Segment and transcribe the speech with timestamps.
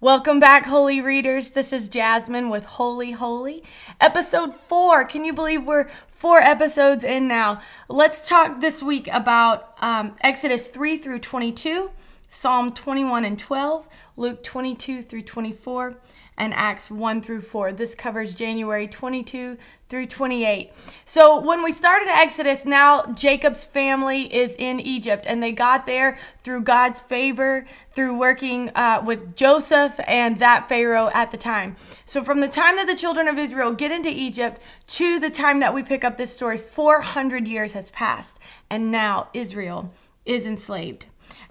[0.00, 1.50] Welcome back, Holy Readers.
[1.50, 3.62] This is Jasmine with Wholly Holy,
[4.00, 5.04] episode four.
[5.04, 7.62] Can you believe we're four episodes in now?
[7.88, 11.92] Let's talk this week about um, Exodus 3 through 22,
[12.28, 15.96] Psalm 21 and 12, Luke 22 through 24,
[16.36, 17.72] and Acts 1 through 4.
[17.72, 19.56] This covers January 22
[19.88, 20.72] through 28.
[21.04, 26.18] So when we started Exodus, now Jacob's family is in Egypt, and they got there
[26.42, 31.76] through God's favor, through working uh, with Joseph and that Pharaoh at the time.
[32.04, 35.60] So from the time that the children of Israel get into Egypt to the time
[35.60, 39.92] that we pick up this story, 400 years has passed, and now Israel
[40.24, 41.06] is enslaved.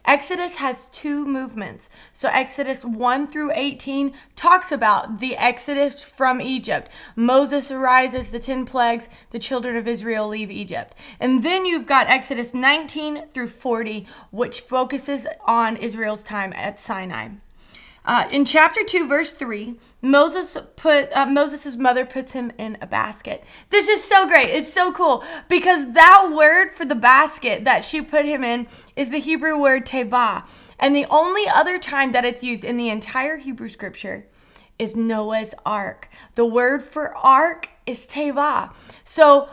[0.05, 1.89] Exodus has two movements.
[2.11, 6.91] So, Exodus 1 through 18 talks about the Exodus from Egypt.
[7.15, 10.93] Moses arises, the 10 plagues, the children of Israel leave Egypt.
[11.19, 17.29] And then you've got Exodus 19 through 40, which focuses on Israel's time at Sinai.
[18.05, 22.87] Uh, in chapter 2 verse 3 moses put uh, moses' mother puts him in a
[22.87, 23.43] basket.
[23.69, 24.49] This is so great.
[24.49, 29.09] It's so cool because that word for the basket that she put him in is
[29.09, 30.45] the hebrew word tevah
[30.79, 34.27] and the only other time that it's used in the entire hebrew scripture
[34.77, 36.09] is noah's ark.
[36.35, 38.73] The word for ark is teva.
[39.03, 39.47] so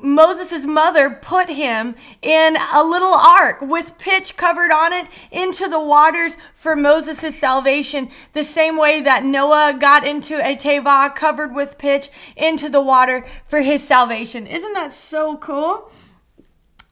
[0.00, 5.80] Moses' mother put him in a little ark with pitch covered on it into the
[5.80, 11.78] waters for Moses' salvation, the same way that Noah got into a tevah covered with
[11.78, 14.46] pitch into the water for his salvation.
[14.46, 15.90] Isn't that so cool?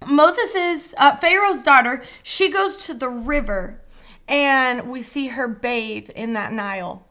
[0.06, 3.80] Moses' uh, Pharaoh's daughter, she goes to the river
[4.26, 7.06] and we see her bathe in that Nile.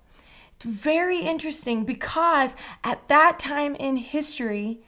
[0.55, 4.81] It's very interesting because at that time in history,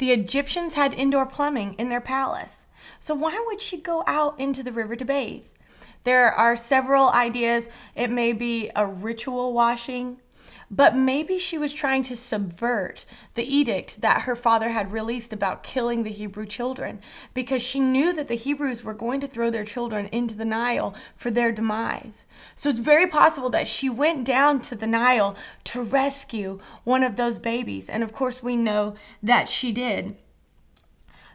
[0.00, 2.66] the Egyptians had indoor plumbing in their palace.
[2.98, 5.44] So why would she go out into the river to bathe?
[6.04, 7.68] There are several ideas.
[7.94, 10.16] It may be a ritual washing,
[10.70, 13.04] but maybe she was trying to subvert
[13.34, 17.00] the edict that her father had released about killing the Hebrew children
[17.34, 20.94] because she knew that the Hebrews were going to throw their children into the Nile
[21.16, 22.26] for their demise.
[22.54, 27.16] So it's very possible that she went down to the Nile to rescue one of
[27.16, 27.88] those babies.
[27.88, 30.16] And of course, we know that she did.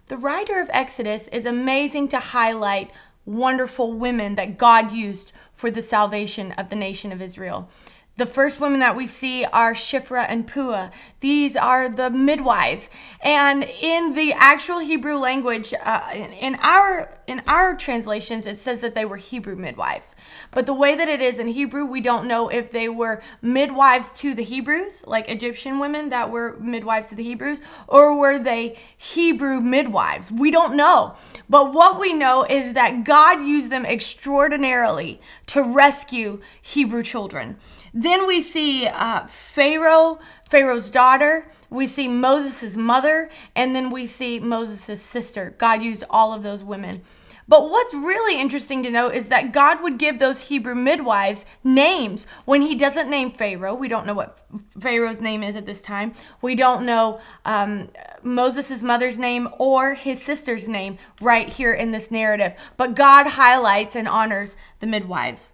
[0.07, 2.91] The writer of Exodus is amazing to highlight
[3.25, 7.69] wonderful women that God used for the salvation of the nation of Israel.
[8.17, 10.89] The first women that we see are Shifra and Puah.
[11.19, 12.89] These are the midwives,
[13.19, 18.95] and in the actual Hebrew language, uh, in our in our translations, it says that
[18.95, 20.15] they were Hebrew midwives.
[20.51, 24.13] But the way that it is in Hebrew, we don't know if they were midwives
[24.13, 28.77] to the Hebrews, like Egyptian women that were midwives to the Hebrews, or were they
[28.95, 30.31] Hebrew midwives?
[30.31, 31.15] We don't know.
[31.49, 37.57] But what we know is that God used them extraordinarily to rescue Hebrew children.
[37.97, 40.19] Then we see uh, Pharaoh,
[40.49, 41.47] Pharaoh's daughter.
[41.69, 45.55] We see Moses' mother, and then we see Moses' sister.
[45.57, 47.03] God used all of those women.
[47.47, 52.27] But what's really interesting to know is that God would give those Hebrew midwives names
[52.43, 53.75] when He doesn't name Pharaoh.
[53.75, 54.41] We don't know what
[54.77, 56.13] Pharaoh's name is at this time.
[56.41, 57.91] We don't know um,
[58.23, 62.55] Moses' mother's name or his sister's name right here in this narrative.
[62.75, 65.51] But God highlights and honors the midwives.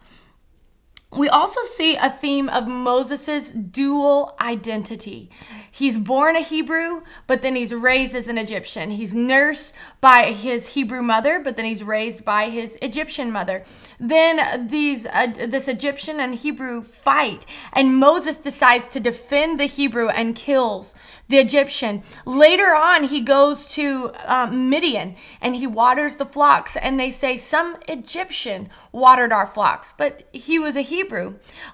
[1.13, 5.29] We also see a theme of Moses' dual identity.
[5.69, 8.91] He's born a Hebrew, but then he's raised as an Egyptian.
[8.91, 13.63] He's nursed by his Hebrew mother, but then he's raised by his Egyptian mother.
[13.99, 20.09] Then these uh, this Egyptian and Hebrew fight, and Moses decides to defend the Hebrew
[20.09, 20.95] and kills
[21.27, 22.03] the Egyptian.
[22.25, 27.37] Later on, he goes to um, Midian and he waters the flocks, and they say
[27.37, 31.00] some Egyptian watered our flocks, but he was a Hebrew.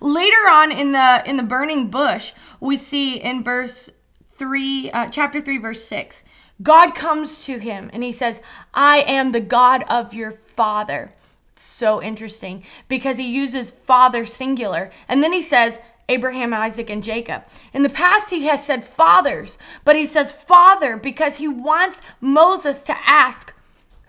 [0.01, 3.89] Later on in the in the burning bush, we see in verse
[4.31, 6.23] three, uh, chapter three, verse six.
[6.61, 8.41] God comes to him and he says,
[8.73, 11.13] I am the God of your father.
[11.55, 14.91] so interesting because he uses father singular.
[15.07, 15.79] And then he says,
[16.09, 17.43] Abraham, Isaac, and Jacob.
[17.73, 22.81] In the past, he has said fathers, but he says father because he wants Moses
[22.83, 23.53] to ask,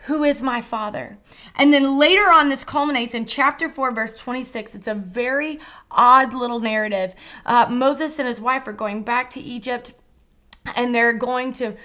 [0.08, 1.18] Who is my father?
[1.54, 4.74] And then later on, this culminates in chapter 4, verse 26.
[4.74, 5.60] It's a very
[5.90, 7.14] odd little narrative.
[7.44, 9.92] Uh, Moses and his wife are going back to Egypt
[10.74, 11.76] and they're going to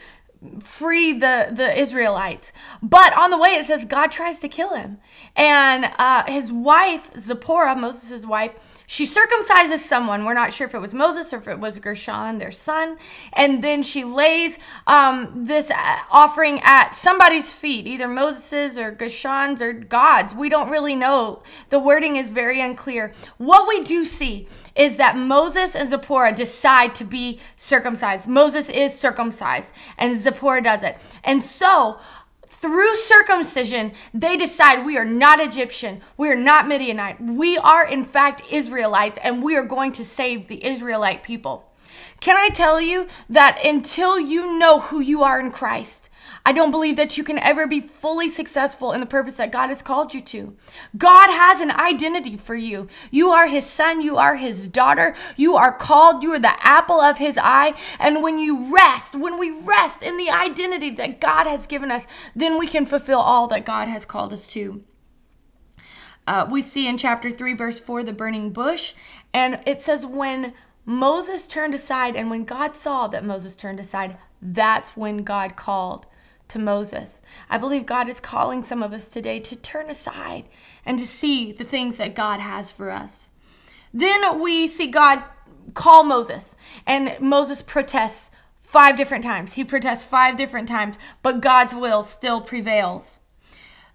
[0.61, 2.51] free the the Israelites.
[2.81, 4.97] But on the way, it says God tries to kill him,
[5.35, 8.51] and uh, his wife Zipporah, Moses' wife,
[8.93, 10.23] she circumcises someone.
[10.23, 12.99] We're not sure if it was Moses or if it was Gershon, their son,
[13.33, 19.63] and then she lays um, this uh, offering at somebody's feet, either Moses's or Gershon's
[19.63, 20.35] or God's.
[20.35, 21.41] We don't really know.
[21.69, 23.13] The wording is very unclear.
[23.39, 28.27] What we do see is that Moses and Zipporah decide to be circumcised.
[28.27, 30.99] Moses is circumcised, and Zipporah does it.
[31.23, 31.97] And so,
[32.63, 38.05] through circumcision, they decide we are not Egyptian, we are not Midianite, we are in
[38.05, 41.69] fact Israelites, and we are going to save the Israelite people.
[42.21, 46.09] Can I tell you that until you know who you are in Christ,
[46.45, 49.69] I don't believe that you can ever be fully successful in the purpose that God
[49.69, 50.57] has called you to.
[50.97, 52.87] God has an identity for you.
[53.11, 56.99] You are his son, you are his daughter, you are called, you are the apple
[56.99, 57.75] of his eye.
[57.97, 62.07] And when you rest, when we rest in the identity that God has given us,
[62.35, 64.83] then we can fulfill all that God has called us to.
[66.27, 68.93] Uh, we see in chapter 3, verse 4, the burning bush.
[69.33, 70.53] And it says, when
[70.85, 76.05] Moses turned aside, and when God saw that Moses turned aside, that's when God called
[76.49, 77.21] to Moses.
[77.49, 80.45] I believe God is calling some of us today to turn aside
[80.85, 83.29] and to see the things that God has for us.
[83.93, 85.23] Then we see God
[85.73, 88.29] call Moses, and Moses protests
[88.59, 89.53] five different times.
[89.53, 93.19] He protests five different times, but God's will still prevails.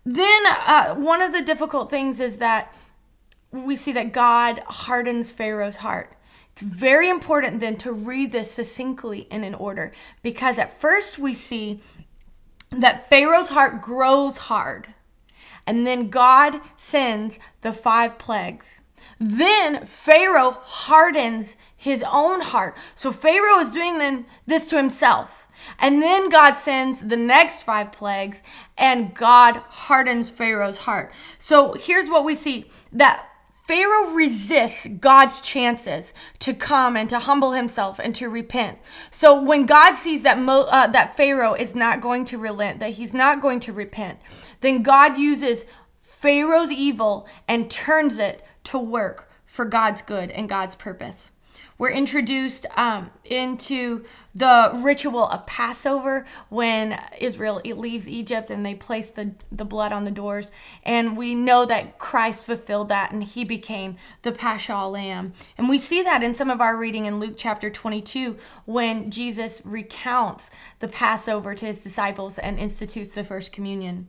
[0.05, 2.73] Then uh, one of the difficult things is that
[3.51, 6.15] we see that God hardens Pharaoh's heart.
[6.53, 9.93] It's very important then to read this succinctly and in order
[10.23, 11.81] because at first we see
[12.71, 14.95] that Pharaoh's heart grows hard.
[15.67, 18.83] And then God sends the five plagues.
[19.21, 22.77] Then Pharaoh hardens his own heart.
[22.95, 25.49] So Pharaoh is doing then this to himself.
[25.79, 28.43] And then God sends the next five plagues,
[28.77, 31.13] and God hardens Pharaoh's heart.
[31.37, 33.27] So here's what we see that
[33.69, 38.79] Pharaoh resists God's chances to come and to humble himself and to repent.
[39.11, 42.93] So when God sees that Mo, uh, that Pharaoh is not going to relent, that
[42.93, 44.21] he's not going to repent,
[44.63, 45.67] then God uses
[45.99, 51.31] Pharaoh's evil and turns it to work for God's good and God's purpose.
[51.79, 54.05] We're introduced um, into
[54.35, 60.05] the ritual of Passover when Israel leaves Egypt and they place the, the blood on
[60.05, 60.51] the doors.
[60.83, 65.33] And we know that Christ fulfilled that and he became the Paschal lamb.
[65.57, 69.63] And we see that in some of our reading in Luke chapter 22 when Jesus
[69.65, 70.51] recounts
[70.81, 74.09] the Passover to his disciples and institutes the first communion.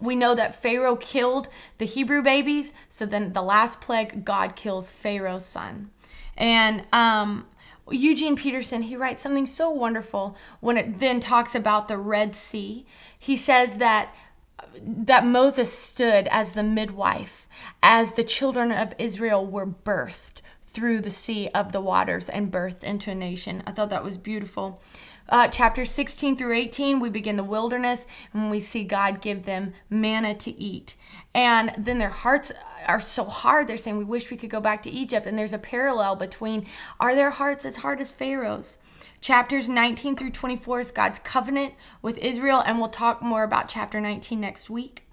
[0.00, 1.48] We know that Pharaoh killed
[1.78, 5.90] the Hebrew babies, so then the last plague, God kills Pharaoh's son.
[6.36, 7.46] And um,
[7.90, 12.86] Eugene Peterson, he writes something so wonderful when it then talks about the Red Sea.
[13.18, 14.14] He says that
[14.80, 17.46] that Moses stood as the midwife
[17.82, 22.82] as the children of Israel were birthed through the sea of the waters and birthed
[22.82, 23.62] into a nation.
[23.66, 24.82] I thought that was beautiful.
[25.28, 29.72] Uh, chapter 16 through 18, we begin the wilderness and we see God give them
[29.88, 30.96] manna to eat.
[31.34, 32.52] And then their hearts
[32.86, 33.66] are so hard.
[33.66, 35.26] They're saying, We wish we could go back to Egypt.
[35.26, 36.66] And there's a parallel between
[37.00, 38.78] are their hearts as hard as Pharaoh's?
[39.20, 41.72] Chapters 19 through 24 is God's covenant
[42.02, 45.06] with Israel, and we'll talk more about chapter 19 next week.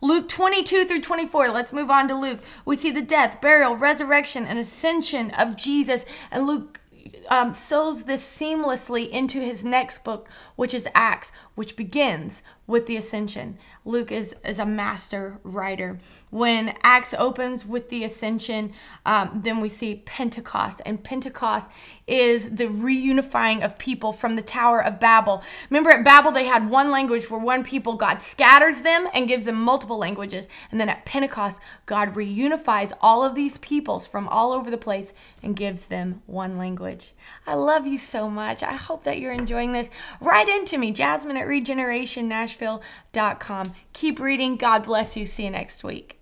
[0.00, 2.40] Luke 22 through 24, let's move on to Luke.
[2.64, 6.04] We see the death, burial, resurrection, and ascension of Jesus.
[6.32, 6.80] And Luke
[7.28, 12.42] um, sews this seamlessly into his next book, which is Acts, which begins
[12.72, 13.58] with the ascension.
[13.84, 15.98] Luke is, is a master writer.
[16.30, 18.72] When Acts opens with the ascension,
[19.04, 21.70] um, then we see Pentecost, and Pentecost
[22.06, 25.42] is the reunifying of people from the Tower of Babel.
[25.68, 29.44] Remember, at Babel, they had one language where one people, God scatters them and gives
[29.44, 30.48] them multiple languages.
[30.70, 35.12] And then at Pentecost, God reunifies all of these peoples from all over the place
[35.42, 37.12] and gives them one language.
[37.46, 38.62] I love you so much.
[38.62, 39.90] I hope that you're enjoying this.
[40.20, 43.74] Write into me, Jasmine at Regeneration Nashville Nashville.com.
[43.92, 44.56] Keep reading.
[44.56, 45.26] God bless you.
[45.26, 46.21] See you next week.